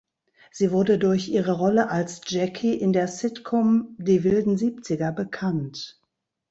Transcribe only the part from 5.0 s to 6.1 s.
bekannt.